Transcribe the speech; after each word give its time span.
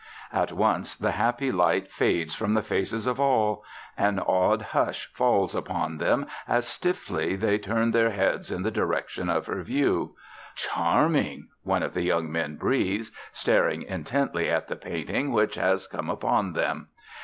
At 0.33 0.51
once 0.51 0.95
the 0.95 1.11
happy 1.11 1.51
light 1.51 1.91
fades 1.91 2.33
from 2.33 2.55
the 2.55 2.63
faces 2.63 3.05
of 3.05 3.19
all. 3.19 3.63
An 3.95 4.19
awed 4.19 4.63
hush 4.63 5.11
falls 5.13 5.53
upon 5.55 5.99
them 5.99 6.25
as 6.47 6.67
stiffly 6.67 7.35
they 7.35 7.59
turn 7.59 7.91
their 7.91 8.09
heads 8.09 8.51
in 8.51 8.63
the 8.63 8.71
direction 8.71 9.29
of 9.29 9.45
her 9.45 9.61
view. 9.61 10.15
"Charming!" 10.55 11.49
one 11.61 11.83
of 11.83 11.93
the 11.93 12.01
young 12.01 12.31
men 12.31 12.55
breathes, 12.55 13.11
staring 13.31 13.83
intently 13.83 14.49
at 14.49 14.69
the 14.69 14.75
painting 14.75 15.31
which 15.31 15.53
has 15.53 15.85
come 15.85 16.09
upon 16.09 16.53
them. 16.53 16.87